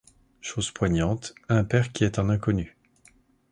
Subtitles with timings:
[0.41, 2.75] Chose poignante, un père qui est un inconnu.